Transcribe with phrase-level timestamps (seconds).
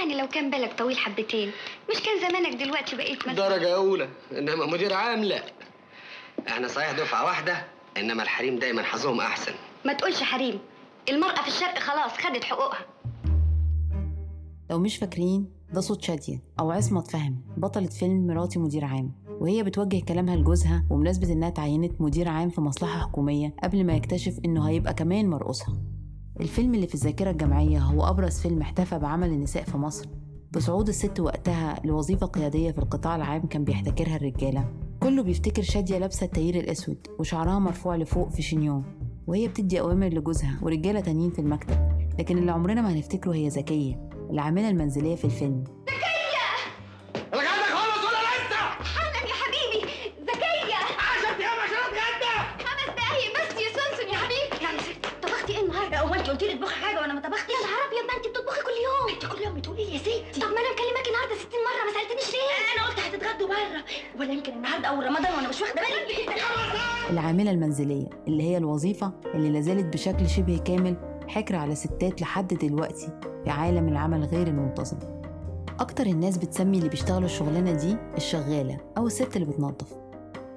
[0.00, 1.50] يعني لو كان بالك طويل حبتين
[1.90, 5.42] مش كان زمانك دلوقتي بقيت مثلا درجة أولى إنما مدير عام لا.
[6.48, 7.64] إحنا صحيح دفعة واحدة
[7.96, 9.52] إنما الحريم دايما حظهم أحسن.
[9.84, 10.58] ما تقولش حريم
[11.08, 12.86] المرأة في الشرق خلاص خدت حقوقها.
[14.70, 19.12] لو مش فاكرين ده صوت شادية أو عصمت فهمي بطلة فيلم مراتي مدير عام.
[19.40, 24.38] وهي بتوجه كلامها لجوزها بمناسبة إنها تعينت مدير عام في مصلحة حكومية قبل ما يكتشف
[24.44, 25.74] إنه هيبقى كمان مرقصها.
[26.40, 30.08] الفيلم اللي في الذاكرة الجمعية هو أبرز فيلم احتفى بعمل النساء في مصر.
[30.52, 34.68] بصعود الست وقتها لوظيفة قيادية في القطاع العام كان بيحتكرها الرجالة.
[35.02, 38.84] كله بيفتكر شادية لابسة التايير الأسود وشعرها مرفوع لفوق في شينيون
[39.26, 41.78] وهي بتدي أوامر لجوزها ورجالة تانيين في المكتب.
[42.18, 45.64] لكن اللي عمرنا ما هنفتكره هي زكية العاملة المنزلية في الفيلم.
[68.28, 70.96] اللي هي الوظيفة اللي لازالت بشكل شبه كامل
[71.28, 73.08] حكر على ستات لحد دلوقتي
[73.44, 74.96] في عالم العمل غير المنتظم.
[75.80, 79.94] أكتر الناس بتسمي اللي بيشتغلوا الشغلانة دي الشغالة أو الست اللي بتنظف.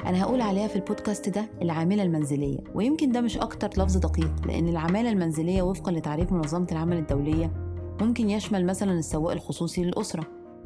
[0.05, 4.67] أنا هقول عليها في البودكاست ده العاملة المنزلية ويمكن ده مش أكتر لفظ دقيق لأن
[4.67, 7.51] العمالة المنزلية وفقا لتعريف منظمة العمل الدولية
[8.01, 10.23] ممكن يشمل مثلا السواق الخصوصي للأسرة.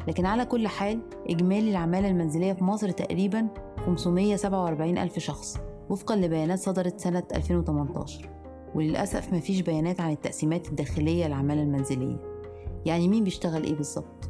[0.08, 3.48] لكن على كل حال إجمالي العمالة المنزلية في مصر تقريبا
[3.86, 5.58] 547 ألف شخص.
[5.90, 8.30] وفقا لبيانات صدرت سنة 2018
[8.76, 12.18] وللأسف مفيش بيانات عن التقسيمات الداخلية للعمالة المنزلية.
[12.86, 14.30] يعني مين بيشتغل إيه بالظبط؟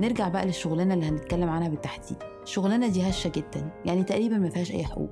[0.00, 2.16] نرجع بقى للشغلانة اللي هنتكلم عنها بالتحديد.
[2.42, 5.10] الشغلانة دي هشة جدا يعني تقريبا ما فيهاش أي حقوق.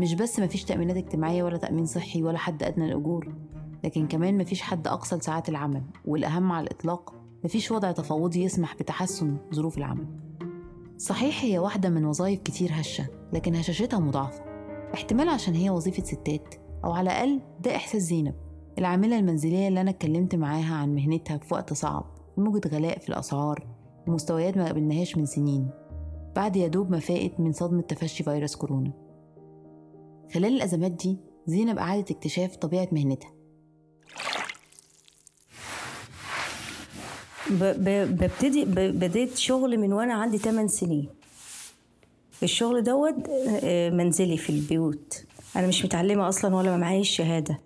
[0.00, 3.34] مش بس ما فيش تأمينات اجتماعية ولا تأمين صحي ولا حد أدنى الأجور
[3.84, 8.42] لكن كمان ما فيش حد أقصى لساعات العمل والأهم على الإطلاق ما فيش وضع تفاوضي
[8.44, 10.06] يسمح بتحسن ظروف العمل.
[10.98, 14.47] صحيح هي واحدة من وظائف كتير هشة لكن هشاشتها مضاعفة.
[14.94, 16.54] احتمال عشان هي وظيفة ستات
[16.84, 18.34] أو على الأقل ده إحساس زينب.
[18.78, 22.04] العاملة المنزلية اللي أنا اتكلمت معاها عن مهنتها في وقت صعب
[22.36, 23.66] وموجة غلاء في الأسعار
[24.06, 25.70] ومستويات ما قابلناهاش من سنين.
[26.36, 28.92] بعد يا دوب ما فاقت من صدمة تفشي فيروس كورونا.
[30.34, 33.30] خلال الأزمات دي زينب أعادت اكتشاف طبيعة مهنتها.
[37.50, 41.17] ببتدي بديت شغل من وأنا عندي 8 سنين.
[42.42, 43.14] الشغل دوت
[43.64, 45.24] آه، منزلي في البيوت.
[45.56, 47.58] أنا مش متعلمة أصلا ولا معايا شهادة.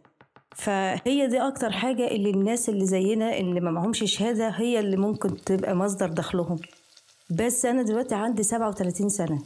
[0.57, 5.37] فهي دي أكتر حاجة اللي الناس اللي زينا اللي ما معهمش شهادة هي اللي ممكن
[5.45, 6.59] تبقى مصدر دخلهم.
[7.31, 9.39] بس أنا دلوقتي عندي 37 سنة.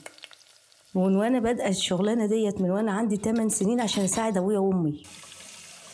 [0.94, 5.02] ومن وأنا بادئة الشغلانة ديت من وأنا عندي 8 سنين عشان أساعد أبويا وأمي.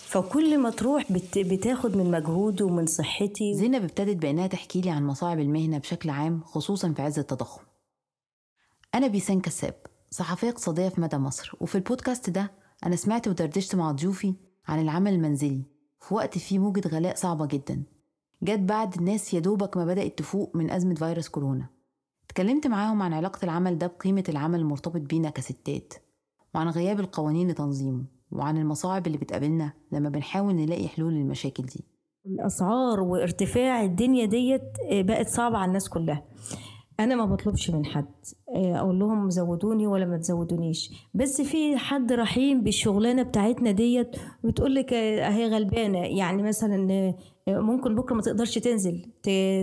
[0.07, 1.39] فكل ما تروح بت...
[1.39, 3.55] بتاخد من مجهودي ومن صحتي.
[3.55, 7.63] زينب ابتدت بأنها تحكي لي عن مصاعب المهنة بشكل عام خصوصا في عز التضخم.
[8.95, 9.75] أنا بيسان كساب
[10.11, 11.53] صحفية اقتصادية في مدى مصر.
[11.61, 12.53] وفي البودكاست ده
[12.87, 14.35] أنا سمعت ودردشت مع ضيوفي
[14.69, 15.63] عن العمل المنزلي.
[16.01, 17.83] في وقت فيه موجة غلاء صعبة جدا.
[18.43, 21.67] جت بعد الناس يا دوبك ما بدأت تفوق من أزمة فيروس كورونا.
[22.25, 25.95] اتكلمت معاهم عن علاقة العمل ده بقيمة العمل المرتبط بينا كستات
[26.55, 31.85] وعن غياب القوانين لتنظيمه وعن المصاعب اللي بتقابلنا لما بنحاول نلاقي حلول للمشاكل دي.
[32.27, 36.23] الأسعار وارتفاع الدنيا ديت آه، بقت صعبة على الناس كلها.
[37.01, 38.07] أنا ما بطلبش من حد
[38.57, 40.91] آه، أقول لهم زودوني ولا ما تزودونيش.
[41.15, 45.99] بس في حد رحيم بالشغلانة بتاعتنا ديت بتقول لك آه، اهي غلبانة.
[45.99, 46.93] يعني مثلا
[47.49, 49.07] آه، ممكن بكرة ما تقدرش تنزل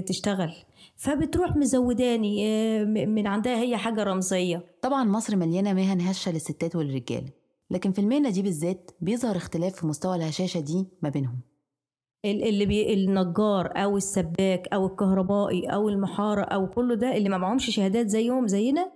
[0.05, 0.51] تشتغل.
[0.95, 4.63] فبتروح مزوداني آه، من عندها هي حاجة رمزية.
[4.81, 7.29] طبعا مصر مليانة مهن هشة للستات والرجال
[7.71, 11.39] لكن في المهنة دي بالذات بيظهر اختلاف في مستوى الهشاشة دي ما بينهم.
[12.25, 17.69] اللي بي النجار أو السباك أو الكهربائي أو المحارة أو كله ده اللي ما معهمش
[17.75, 18.91] شهادات زيهم زينا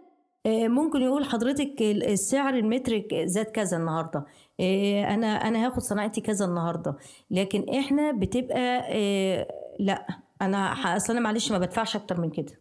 [0.46, 4.26] آه، ممكن يقول حضرتك ال- السعر المتر ك- زاد كذا النهارده
[4.60, 6.96] آه، أنا أنا هاخد صناعتي كذا النهارده
[7.32, 9.48] لكن إحنا بتبقى آه،
[9.80, 10.08] لأ
[10.42, 10.58] أنا
[10.98, 12.54] أصل أنا معلش ما بدفعش أكتر من كده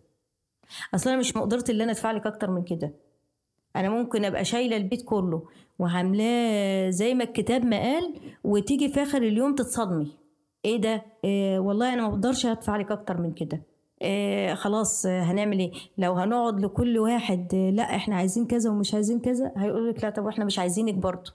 [0.94, 2.92] أصل أنا مش مقدرتي اللي أنا أدفع لك أكتر من كده
[3.76, 5.42] أنا ممكن أبقى شايلة البيت كله
[5.78, 10.21] وعاملاه زي ما الكتاب ما قال وتيجي في آخر اليوم تتصدمي.
[10.64, 13.62] إيه ده؟ إيه والله أنا ما بقدرش أدفع لك أكتر من كده.
[14.02, 18.94] إيه خلاص آه، هنعمل إيه؟ لو هنقعد لكل واحد آه، لأ إحنا عايزين كذا ومش
[18.94, 21.32] عايزين كذا هيقول لك لأ طب إحنا مش عايزينك برضه.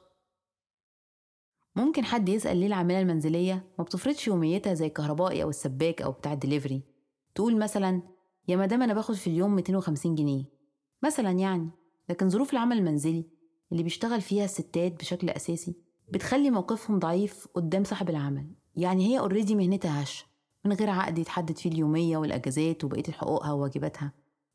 [1.76, 6.34] ممكن حد يسأل ليه العاملة المنزلية ما بتفرضش يوميتها زي الكهربائي أو السباك أو بتاع
[6.34, 6.84] الدليفري؟
[7.36, 8.02] تقول مثلا
[8.48, 10.44] يا مدام أنا باخد في اليوم 250 جنيه.
[11.04, 11.70] مثلا يعني.
[12.10, 13.26] لكن ظروف العمل المنزلي
[13.72, 15.76] اللي بيشتغل فيها الستات بشكل أساسي
[16.14, 18.48] بتخلي موقفهم ضعيف قدام صاحب العمل.
[18.78, 20.26] يعني هي اوريدي مهنتها هشة
[20.66, 24.12] من غير عقد يتحدد فيه اليومية والأجازات وبقية حقوقها وواجباتها.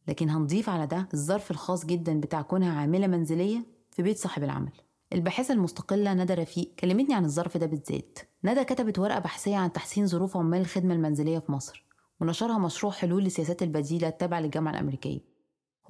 [0.09, 4.73] لكن هنضيف على ده الظرف الخاص جدا بتاع كونها عاملة منزلية في بيت صاحب العمل.
[5.13, 8.19] الباحثة المستقلة ندى رفيق كلمتني عن الظرف ده بالذات.
[8.45, 11.87] ندى كتبت ورقة بحثية عن تحسين ظروف عمال الخدمة المنزلية في مصر.
[12.21, 15.21] ونشرها مشروع حلول للسياسات البديلة التابعة للجامعة الأمريكية.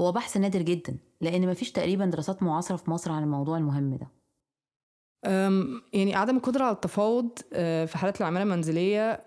[0.01, 4.22] هو بحث نادر جدا لأن مفيش تقريبا دراسات معاصرة في مصر عن الموضوع المهم ده.
[5.93, 9.21] يعني عدم القدرة على التفاوض آه، في حالات العمالة المنزلية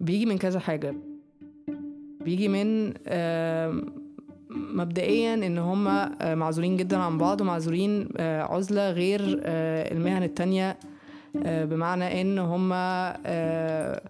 [0.00, 0.94] بيجي من كذا حاجة.
[2.20, 2.94] بيجي من
[4.50, 5.84] مبدئيا إن هم
[6.38, 10.78] معزولين جدا عن بعض ومعزولين آه، عزلة غير آه، المهن التانية
[11.46, 14.02] آه، بمعنى إن هم آه، آه،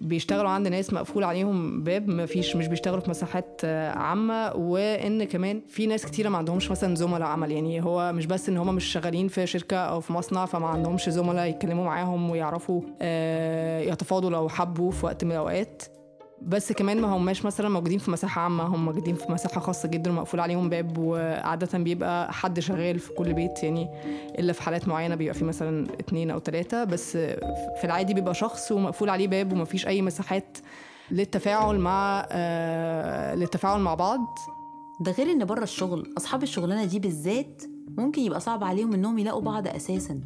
[0.00, 4.52] بيشتغلوا عند ناس مقفول عليهم باب مفيش مش بيشتغلوا في مساحات آه، عامة.
[4.56, 7.52] وإن كمان في ناس كتيرة ما عندهمش مثلا زملاء عمل.
[7.52, 11.08] يعني هو مش بس إن هم مش شغالين في شركة أو في مصنع فما عندهمش
[11.08, 15.82] زملاء يتكلموا معاهم ويعرفوا آه، يتفاوضوا لو حبوا في وقت من الأوقات.
[16.46, 20.10] بس كمان ما هماش مثلا موجودين في مساحة عامة هم موجودين في مساحة خاصة جدا
[20.10, 23.88] ومقفول عليهم باب وعادة بيبقى حد شغال في كل بيت يعني
[24.38, 28.72] إلا في حالات معينة بيبقى في مثلا اتنين أو تلاتة بس في العادي بيبقى شخص
[28.72, 30.58] ومقفول عليه باب ومفيش أي مساحات
[31.10, 34.38] للتفاعل مع آه للتفاعل مع بعض.
[35.00, 37.62] ده غير إن بره الشغل أصحاب الشغلانة دي بالذات
[37.98, 40.20] ممكن يبقى صعب عليهم إنهم يلاقوا بعض أساسا.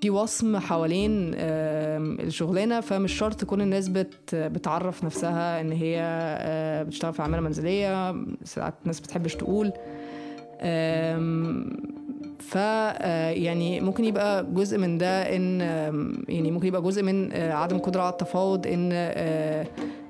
[0.00, 7.12] في وصم حوالين الشغلانة فمش شرط تكون الناس بت بتعرف نفسها إن هي آه، بتشتغل
[7.12, 9.72] في عمالة منزلية ساعات الناس بتحبش تقول.
[12.38, 15.60] ف آه، يعني ممكن يبقى جزء من ده إن
[16.28, 18.90] يعني ممكن يبقى جزء من آه، عدم القدره على التفاوض إن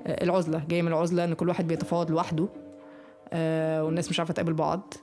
[0.07, 2.47] العزلة جاية من العزلة إن كل واحد بيتفاوض لوحده
[3.83, 4.93] والناس مش عارفة تقابل بعض.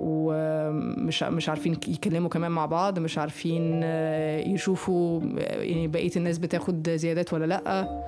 [0.00, 6.38] ومش مش عارفين يكلموا كمان مع بعض مش عارفين آه، يشوفوا آه، يعني بقية الناس
[6.38, 8.02] بتاخد زيادات ولا لأ.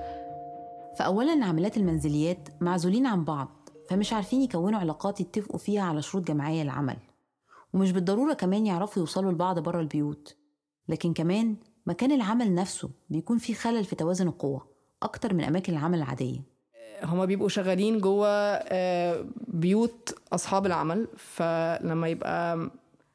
[0.99, 6.63] فأولا عاملات المنزليات معزولين عن بعض فمش عارفين يكونوا علاقات يتفقوا فيها على شروط جماعية
[6.63, 6.97] للعمل
[7.73, 10.35] ومش بالضرورة كمان يعرفوا يوصلوا لبعض بره البيوت.
[10.87, 11.55] لكن كمان
[11.85, 14.67] مكان العمل نفسه بيكون فيه خلل في توازن القوة
[15.03, 16.54] أكتر من أماكن العمل العادية.
[17.05, 21.07] هما بيبقوا شغالين جوه آه، بيوت أصحاب العمل.
[21.17, 22.69] فلما يبقى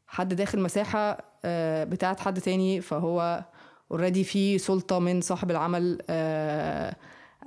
[0.07, 3.45] حد داخل مساحة آه، بتاعت حد تاني فهو
[3.91, 6.97] already في سلطة من صاحب العمل آه،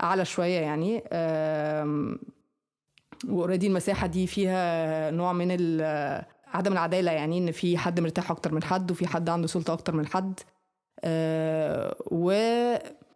[0.04, 1.04] أعلى شوية يعني
[3.28, 5.52] و already المساحة دي فيها نوع من
[6.54, 9.96] عدم العدالة يعني إن في حد مرتاح أكتر من حد وفي حد عنده سلطة أكتر
[9.96, 10.40] من حد.
[11.04, 11.96] آه،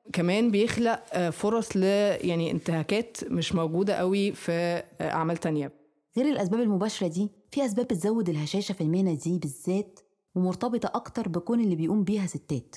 [0.08, 5.72] وكمان بيخلق آه، فرص ل يعني انتهاكات مش موجودة قوي في آه، أعمال تانية.
[6.18, 10.00] غير الأسباب المباشرة دي في أسباب بتزود الهشاشة في المهنة دي بالذات
[10.36, 12.76] ومرتبطة أكتر بكون اللي بيقوم بيها ستات.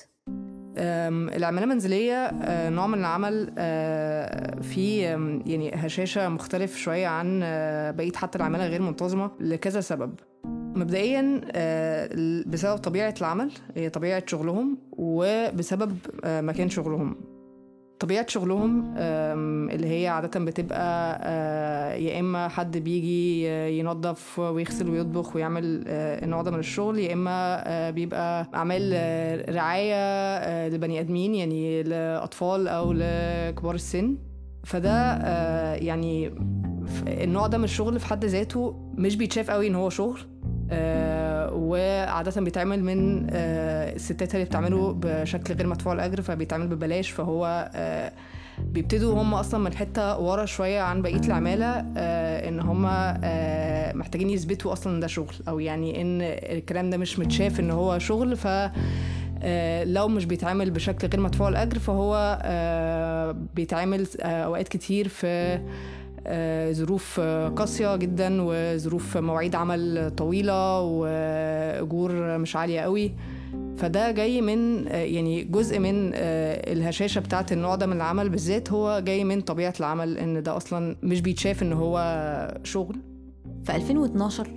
[0.77, 3.45] العمالة المنزلية آه، نوع من العمل
[4.63, 5.03] فيه
[5.45, 7.39] يعني هشاشة مختلف شوية عن
[7.95, 10.15] بقية حتى العمالة غير منتظمة لكذا سبب.
[10.75, 12.09] مبدئيا آه،
[12.47, 17.15] بسبب طبيعة العمل هي طبيعة شغلهم وبسبب آه، مكان شغلهم.
[17.99, 18.93] طبيعة شغلهم
[19.69, 23.47] اللي هي عادة بتبقى آه، يا إما حد بيجي
[23.79, 28.93] ينظف ويغسل ويطبخ ويعمل النوع ده من الشغل يا إما بيبقى أعمال
[29.55, 34.17] رعاية لبني آدمين يعني لأطفال أو لكبار السن.
[34.63, 35.17] فده
[35.75, 36.31] يعني
[37.07, 40.19] النوع ده من الشغل في حد ذاته مش بيتشاف قوي إن هو شغل.
[40.71, 47.71] آه، وعادة بيتعمل من آه، الستات اللي بتعمله بشكل غير مدفوع الأجر فبيتعمل ببلاش فهو
[47.75, 48.11] آه،
[48.59, 54.29] بيبتدوا هم أصلا من حتة ورا شوية عن بقية العمالة آه، إن هم آه، محتاجين
[54.29, 56.21] يثبتوا أصلا ده شغل أو يعني إن
[56.57, 58.47] الكلام ده مش متشاف إن هو شغل ف
[59.85, 65.59] لو مش بيتعمل بشكل غير مدفوع الأجر فهو آه، بيتعمل آه، أوقات كتير في
[66.71, 73.11] ظروف آه، قاسية جدا وظروف مواعيد عمل طويلة وأجور مش عالية قوي.
[73.77, 78.71] فده جاي من آه، يعني جزء من آه، الهشاشة بتاعت النوع ده من العمل بالذات.
[78.71, 81.97] هو جاي من طبيعة العمل إن ده أصلا مش بيتشاف إن هو
[82.63, 82.95] شغل.
[83.63, 84.47] في 2012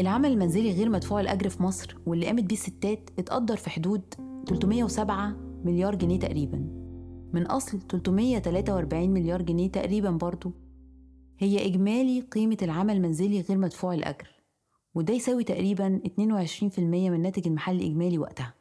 [0.00, 4.02] العمل المنزلي غير مدفوع الأجر في مصر واللي قامت بيه الستات اتقدر في حدود
[4.48, 6.64] 307 مليار جنيه تقريبا.
[7.32, 10.52] من أصل 343 مليار جنيه تقريبا برضو.
[11.38, 14.28] هي إجمالي قيمة العمل المنزلي غير مدفوع الأجر
[14.94, 18.54] وده يساوي تقريبا 22% من الناتج المحلي الإجمالي وقتها.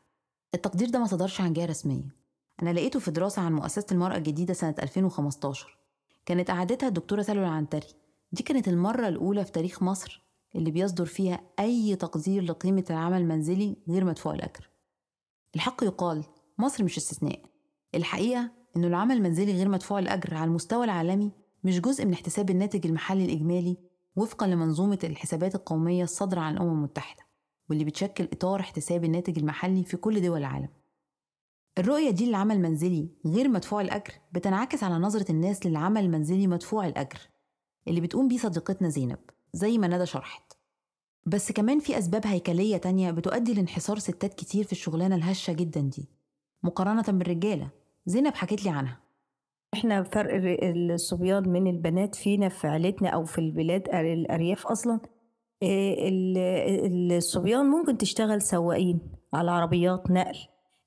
[0.55, 2.15] التقدير ده ما صدرش عن جهة رسمية.
[2.62, 5.77] أنا لقيته في دراسة عن مؤسسة المرأة الجديدة سنة 2015
[6.25, 7.88] كانت أعدتها الدكتورة سلوى العنتري.
[8.32, 10.24] دي كانت المرة الأولى في تاريخ مصر
[10.55, 14.70] اللي بيصدر فيها أي تقدير لقيمة العمل المنزلي غير مدفوع الأجر.
[15.55, 16.24] الحق يقال
[16.58, 17.39] مصر مش استثناء.
[17.96, 21.32] الحقيقة إنه العمل المنزلي غير مدفوع الأجر على المستوى العالمي
[21.65, 23.77] مش جزء من احتساب الناتج المحلي الإجمالي
[24.15, 27.24] وفقا لمنظومة الحسابات القومية الصادرة عن الأمم المتحدة
[27.69, 30.69] واللي بتشكل إطار احتساب الناتج المحلي في كل دول العالم.
[31.77, 37.19] الرؤية دي للعمل المنزلي غير مدفوع الأجر بتنعكس على نظرة الناس للعمل المنزلي مدفوع الأجر
[37.88, 39.19] اللي بتقوم بيه صديقتنا زينب
[39.53, 40.53] زي ما ندى شرحت.
[41.25, 46.10] بس كمان في أسباب هيكلية تانية بتؤدي لانحصار ستات كتير في الشغلانة الهشة جدا دي.
[46.63, 47.69] مقارنة بالرجالة
[48.05, 49.04] زينب حكت لي عنها.
[49.75, 55.00] إحنا فرق الصبيان من البنات فينا في عيلتنا أو في البلاد الأرياف أصلا.
[55.63, 59.00] ال- الصبيان ممكن تشتغل سواقين
[59.34, 60.38] على عربيات نقل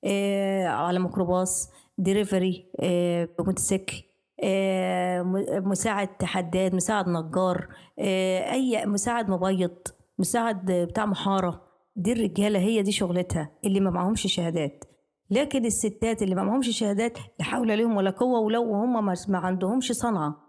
[0.03, 4.03] إيه، على ميكروباص دليفري إيه، موتوسيكل
[5.69, 7.67] مساعد حداد مساعد نجار
[7.99, 9.77] أي مساعد مبيض
[10.19, 11.61] مساعد بتاع محارة.
[11.95, 14.83] دي الرجالة هي دي شغلتها اللي ما معهمش شهادات.
[15.31, 19.91] لكن الستات اللي ما معهمش شهادات لا حول لهم ولا قوة ولو هم ما عندهمش
[19.91, 20.45] صنعة.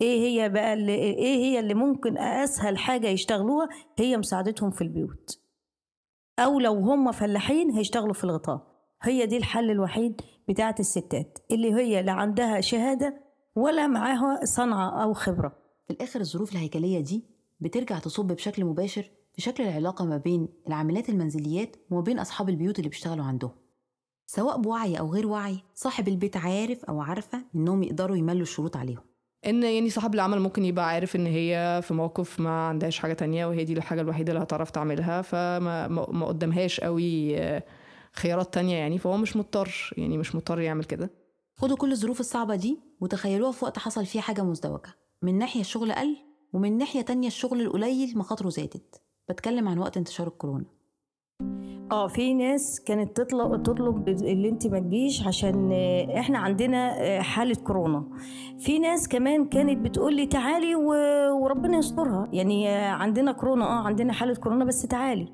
[0.00, 3.68] إيه هي بقى اللي إيه هي اللي ممكن أسهل حاجة يشتغلوها؟
[3.98, 5.40] هي مساعدتهم في البيوت.
[6.38, 8.66] أو لو هم فلاحين هيشتغلوا في الغطاء.
[9.02, 13.20] هي دي الحل الوحيد بتاعت الستات اللي هي لا عندها شهادة
[13.56, 15.52] ولا معاها صنعة أو خبرة.
[15.86, 17.24] في الآخر الظروف الهيكلية دي
[17.60, 22.78] بترجع تصب بشكل مباشر في شكل العلاقة ما بين العاملات المنزليات وما بين أصحاب البيوت
[22.78, 23.50] اللي بيشتغلوا عندهم.
[24.30, 29.02] سواء بوعي أو غير وعي صاحب البيت عارف أو عارفة إنهم يقدروا يملوا الشروط عليهم.
[29.46, 33.46] إن يعني صاحب العمل ممكن يبقى عارف إن هي في موقف ما عندهاش حاجة تانية
[33.46, 37.62] وهي دي الحاجة الوحيدة اللي هتعرف تعملها فما ما قدامهاش قوي آه،
[38.12, 41.10] خيارات تانية يعني فهو مش مضطر يعني مش مضطر يعمل كده.
[41.56, 44.94] خدوا كل الظروف الصعبة دي وتخيلوها في وقت حصل فيه حاجة مزدوجة.
[45.22, 46.16] من ناحية الشغل قل
[46.52, 49.02] ومن ناحية تانية الشغل القليل مخاطره زادت.
[49.28, 50.77] بتكلم عن وقت انتشار الكورونا.
[51.92, 57.20] آه في ناس كانت تطلب تطلب اللي انت ما تجيش عشان آه، إحنا عندنا آه،
[57.20, 58.04] حالة كورونا.
[58.58, 60.74] في ناس كمان كانت بتقول لي تعالي
[61.32, 62.28] وربنا يسترها.
[62.32, 65.28] يعني آه، عندنا كورونا آه عندنا حالة كورونا بس تعالي.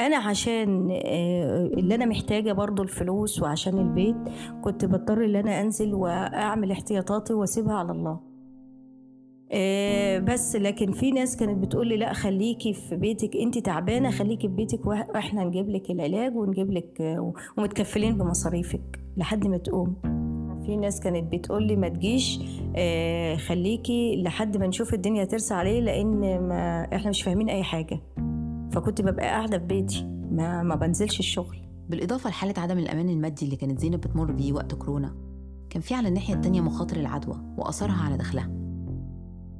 [0.00, 0.90] أنا عشان
[1.78, 4.16] اللي أنا محتاجة برضو الفلوس وعشان البيت
[4.64, 8.33] كنت بضطر إن أنا أنزل وأعمل احتياطاتي وأسيبها على الله.
[10.18, 14.54] بس لكن في ناس كانت بتقول لي لا خليكي في بيتك انت تعبانة خليكي في
[14.54, 19.96] بيتك وإحنا نجيب لك العلاج ونجيب لك آه، ومتكفلين بمصاريفك لحد ما تقوم.
[20.66, 22.40] في ناس كانت بتقول لي ما تجيش
[22.76, 28.00] آه، خليكي لحد ما نشوف الدنيا ترسى عليه لأن ما إحنا مش فاهمين أي حاجة.
[28.72, 31.56] فكنت ببقى قاعدة في بيتي ما ما بنزلش الشغل.
[31.88, 35.14] بالإضافة لحالة عدم الأمان المادي اللي كانت زينب بتمر بيه وقت كورونا
[35.70, 38.63] كان في على الناحية التانية مخاطر العدوى وأثرها على دخلها.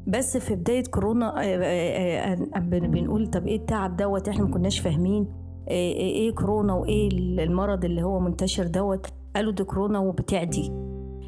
[0.07, 4.51] بس في بداية كورونا آه، آه، آه، بن- بنقول طب إيه التعب دوت؟ إحنا ما
[4.55, 5.27] كناش فاهمين
[5.69, 7.09] إيه كورونا وإيه
[7.45, 9.07] المرض اللي هو منتشر دوت؟
[9.37, 10.73] قالوا دي كورونا وبتعدي.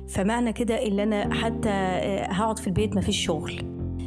[0.09, 1.69] فمعنى كده إن أنا حتى
[2.31, 3.53] هقعد في البيت ما فيش شغل.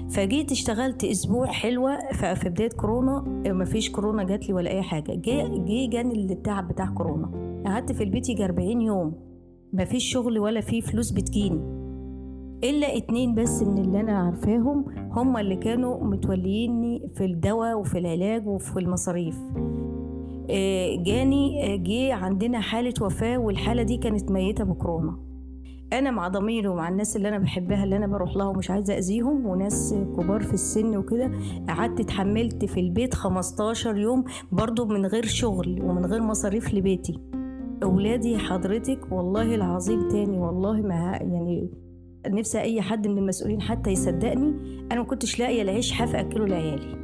[0.09, 1.97] فجيت اشتغلت أسبوع حلوة
[2.33, 5.11] في بداية كورونا آه، ما فيش كورونا جات لي ولا أي حاجة.
[5.15, 7.31] جه جه جاني التعب بتاع كورونا.
[7.65, 9.13] قعدت في البيت يجي 40 يوم
[9.73, 11.78] ما فيش شغل ولا في فلوس بتجيني.
[12.63, 18.47] إلا اتنين بس من اللي أنا عارفاهم هم اللي كانوا متوليني في الدواء وفي العلاج
[18.47, 19.37] وفي المصاريف.
[20.49, 25.17] آه، جاني آه، جه عندنا حالة وفاة والحالة دي كانت ميتة بكورونا.
[25.93, 29.45] أنا مع ضميري ومع الناس اللي أنا بحبها اللي أنا بروح لها ومش عايزة أذيهم
[29.45, 31.31] وناس كبار في السن وكده.
[31.67, 37.19] قعدت اتحملت في البيت 15 يوم برضو من غير شغل ومن غير مصاريف لبيتي.
[37.83, 41.69] أولادي حضرتك والله العظيم تاني والله ما يعني
[42.27, 44.53] نفسي أي حد من المسؤولين حتى يصدقني
[44.91, 46.99] أنا ما كنتش لاقية العيش حاف أكله لعيالي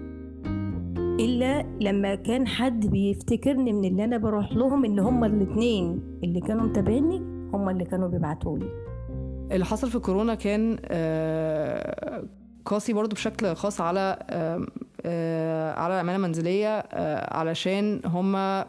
[1.19, 6.65] إلا لما كان حد بيفتكرني من اللي أنا بروح لهم إن هما الاتنين اللي كانوا
[6.65, 7.17] متابعيني
[7.53, 8.69] هما اللي كانوا بيبعتوا لي
[9.51, 12.23] اللي حصل في كورونا كان آه،
[12.65, 14.19] قاسي برضو بشكل خاص على
[15.05, 18.65] آه، على العمالة المنزلية آه، علشان هما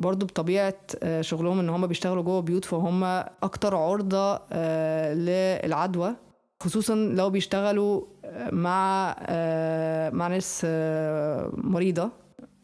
[0.00, 3.04] برضو بطبيعة آه، شغلهم إن هما بيشتغلوا جوه بيوت فهم
[3.42, 6.14] أكتر عرضة آه، للعدوى.
[6.62, 9.16] خصوصا لو بيشتغلوا آه، مع
[10.12, 10.66] مع ناس
[11.54, 12.10] مريضة.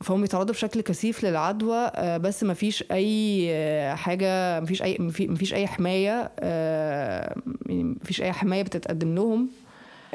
[0.02, 5.54] فهم بيتعرضوا بشكل كثيف للعدوى بس ما فيش أي حاجة ما فيش أي ما فيش
[5.54, 9.48] أي حماية يعني ما فيش أي حماية بتتقدم لهم.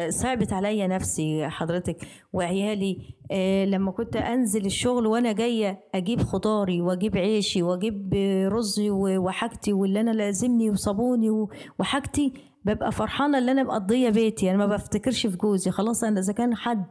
[0.10, 1.98] صعبت عليا نفسي حضرتك.
[2.34, 2.98] وعيالي
[3.32, 8.14] آه، لما كنت أنزل الشغل وأنا جاية أجيب خضاري وأجيب عيشي وأجيب
[8.52, 11.48] رزي وحاجتي واللي أنا لازمني وصابوني
[11.80, 12.34] وحاجتي
[12.66, 14.50] ببقى فرحانة إن أنا مقضية بيتي.
[14.52, 15.72] أنا ما بفتكرش في جوزي.
[15.72, 16.86] خلاص أنا إذا كان حد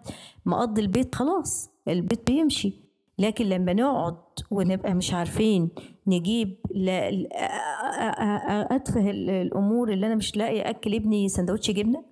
[0.46, 2.90] مقضي البيت خلاص البيت بيمشي.
[3.18, 4.16] لكن لما نقعد
[4.50, 5.68] ونبقى مش عارفين
[6.06, 6.56] نجيب
[8.70, 12.09] أتفه ال- الأمور اللي أنا مش لاقي أكل ابني سندوتش جبنة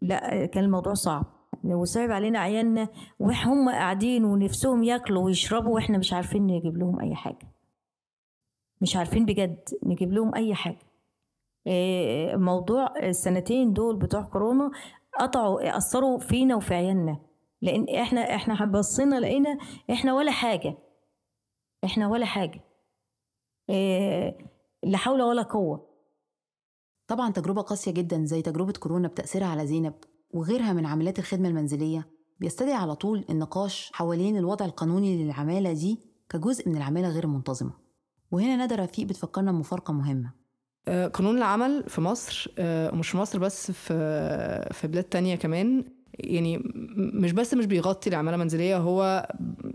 [0.00, 1.26] لا كان الموضوع صعب.
[1.64, 2.88] وصعب علينا عيالنا
[3.20, 7.48] وهم قاعدين ونفسهم ياكلوا ويشربوا وإحنا مش عارفين نجيب لهم أي حاجة.
[8.80, 10.78] مش عارفين بجد نجيب لهم أي حاجة.
[11.66, 14.70] إيه، موضوع السنتين دول بتوع كورونا
[15.18, 17.18] قطعوا أثروا فينا وفي عيالنا
[17.62, 19.58] لأن إحنا إحنا بصينا لقينا
[19.90, 20.74] إحنا ولا حاجة.
[21.84, 22.60] إحنا ولا حاجة.
[23.70, 24.38] إيه،
[24.82, 25.87] لا حول ولا قوة.
[27.08, 29.94] طبعا تجربة قاسية جدا زي تجربة كورونا بتأثيرها على زينب
[30.30, 32.08] وغيرها من عاملات الخدمة المنزلية
[32.40, 35.98] بيستدعي على طول النقاش حوالين الوضع القانوني للعمالة دي
[36.28, 37.72] كجزء من العمالة غير المنتظمة
[38.30, 40.32] وهنا ندى رفيق بتفكرنا بمفارقة مهمة.
[40.88, 45.84] آه، قانون العمل في مصر آه، ومش في مصر بس في في بلاد تانية كمان.
[46.14, 46.62] يعني
[46.96, 49.28] مش بس مش بيغطي العمالة المنزلية هو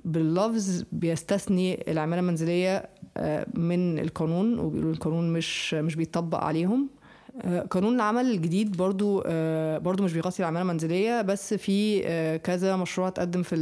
[0.06, 6.90] باللفظ بيستثني العمالة المنزلية آه، من القانون وبيقولوا القانون مش مش بيطبق عليهم.
[7.70, 13.08] قانون العمل الجديد برضو آه، برضو مش بيغطي العمالة المنزلية بس في آه، كذا مشروع
[13.08, 13.56] اتقدم في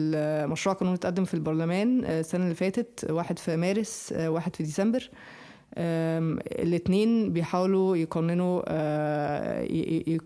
[0.49, 4.63] مشروع قانون اتقدم في البرلمان آه، السنة اللي فاتت واحد في مارس آه، واحد في
[4.63, 5.09] ديسمبر.
[5.77, 9.61] الاثنين بيحاولوا يقننوا آه،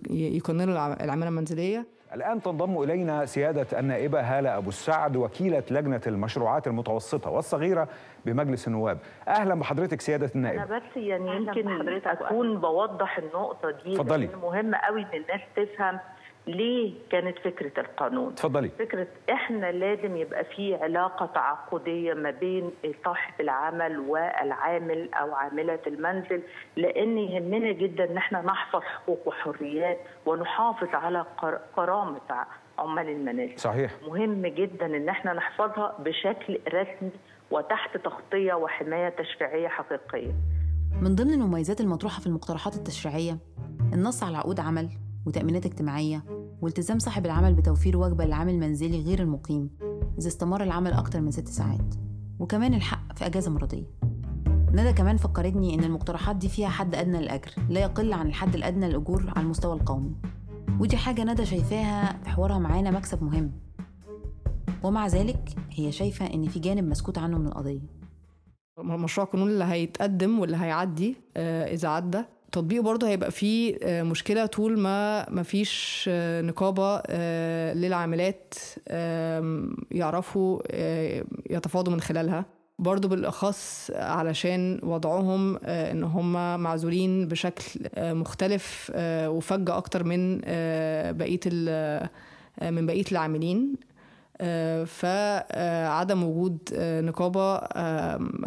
[0.10, 1.88] يقننوا الع- العمالة المنزلية.
[2.15, 7.88] الآن تنضم إلينا سيادة النائبة هالة أبو السعد وكيلة لجنة المشروعات المتوسطة والصغيرة
[8.25, 8.98] بمجلس النواب.
[9.27, 13.95] أهلا بحضرتك سيادة أنا النائبة بس يعني يمكن أكون بوضح النقطة دي.
[13.95, 16.00] لأن مهم قوي إن الناس تفهم
[16.48, 22.72] ليه كانت فكرة القانون؟ اتفضلي فكرة إحنا لازم يبقى في علاقة تعاقدية ما بين
[23.06, 26.42] صاحب العمل والعامل أو عاملة المنزل
[26.75, 32.20] لأن يهمنا جدا إن إحنا نحفظ حقوق وحريات ونحافظ على قر- كرامة
[32.80, 33.60] عمال المنازل.
[33.60, 33.92] صحيح.
[34.08, 37.12] مهم جدا إن إحنا نحفظها بشكل رسمي
[37.52, 40.32] وتحت تغطية وحماية تشريعية حقيقية.
[41.02, 43.38] من ضمن المميزات المطروحة في المقترحات التشريعية
[43.94, 44.90] النص على عقود عمل.
[45.25, 46.24] وتأمينات اجتماعية
[46.62, 49.70] والتزام صاحب العمل بتوفير وجبة للعامل المنزلي غير المقيم
[50.18, 51.96] إذا استمر العمل أكتر من ست ساعات.
[52.40, 53.85] وكمان الحق في أجازة مرضية.
[54.72, 58.90] ندى كمان فكرتني إن المقترحات دي فيها حد أدنى للأجر لا يقل عن الحد الأدنى
[58.90, 60.16] للأجور على المستوى القومي.
[60.79, 63.51] ودي حاجة ندى شايفاها في حوارها معانا مكسب مهم.
[64.83, 67.81] ومع ذلك هي شايفة إن في جانب مسكوت عنه من القضية.
[68.79, 72.24] مشروع القانون اللي هيتقدم واللي هيعدي آه، إذا عدى.
[72.55, 78.53] تطبيقه برضه هيبقى فيه آه، مشكلة طول ما ما فيش آه، نقابة آه، للعاملات
[79.91, 80.59] يعرفوا
[81.50, 82.46] يتفاوضوا من خلالها.
[82.79, 87.63] برضه بالأخص علشان وضعهم إن هم معزولين بشكل
[87.98, 91.11] مختلف آه، وفج أكتر من آه،
[92.61, 93.75] من بقية العاملين.
[94.85, 97.57] فعدم وجود نقابة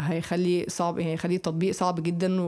[0.01, 2.41] هيخلي صعب يعني هيخلي التطبيق صعب جدا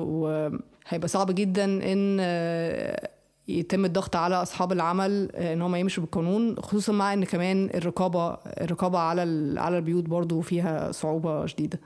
[0.87, 3.11] وهيبقى صعب جدا إن آه،
[3.49, 8.35] يتم الضغط على أصحاب العمل آه، إن هم يمشوا بالقانون خصوصا مع إن كمان الرقابة
[8.35, 11.81] الرقابة على على البيوت برضو فيها صعوبة شديدة.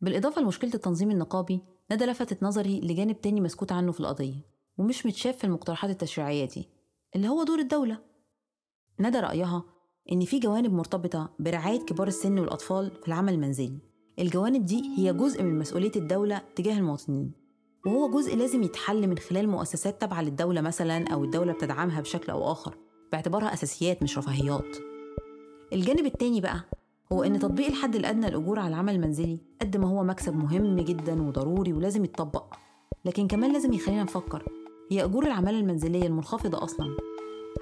[0.00, 1.60] بالإضافة لمشكلة التنظيم النقابي
[1.92, 4.34] ندى لفتت نظري لجانب تاني مسكوت عنه في القضية
[4.78, 6.68] ومش متشاف في المقترحات التشريعية دي
[7.16, 7.98] اللي هو دور الدولة.
[9.00, 9.64] ندى رأيها
[10.12, 13.78] إن في جوانب مرتبطة برعاية كبار السن والأطفال في العمل المنزلي.
[14.18, 17.43] الجوانب دي هي جزء من مسؤولية الدولة تجاه المواطنين.
[17.86, 22.52] وهو جزء لازم يتحل من خلال مؤسسات تابعة للدولة مثلا أو الدولة بتدعمها بشكل أو
[22.52, 22.74] آخر
[23.12, 24.76] باعتبارها أساسيات مش رفاهيات.
[25.72, 26.60] الجانب التاني بقى
[27.12, 31.22] هو إن تطبيق الحد الأدنى للأجور على العمل المنزلي قد ما هو مكسب مهم جدا
[31.22, 32.54] وضروري ولازم يتطبق.
[33.04, 34.44] لكن كمان لازم يخلينا نفكر
[34.90, 36.96] هي أجور العمالة المنزلية المنخفضة أصلا؟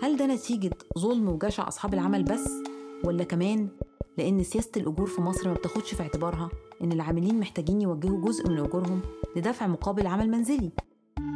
[0.03, 2.49] هل ده نتيجة ظلم وجشع أصحاب العمل بس؟
[3.05, 3.69] ولا كمان
[4.19, 6.49] لأن سياسة الأجور في مصر ما بتاخدش في اعتبارها
[6.83, 9.01] إن العاملين محتاجين يوجهوا جزء من أجورهم
[9.37, 10.71] لدفع مقابل عمل منزلي.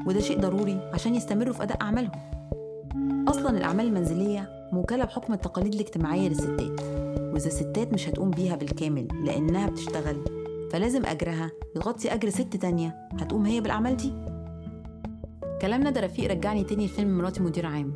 [0.07, 2.13] وده شيء ضروري عشان يستمروا في أداء أعمالهم.
[3.29, 6.81] أصلا الأعمال المنزلية موكلة بحكم التقاليد الاجتماعية للستات
[7.21, 10.17] وإذا الستات مش هتقوم بيها بالكامل لأنها بتشتغل
[10.73, 14.13] فلازم أجرها يغطي أجر ست تانية هتقوم هي بالأعمال دي.
[15.63, 17.93] كلام ندى رفيق رجعني تاني لفيلم مراتي مدير عام.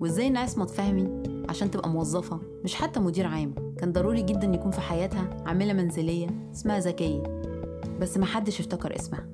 [0.00, 3.54] وإزاي إن عصمت فهمي عشان تبقى موظفة مش حتى مدير عام.
[3.78, 7.22] كان ضروري جدا يكون في حياتها عاملة منزلية اسمها زكية
[8.00, 9.26] بس محدش افتكر اسمها.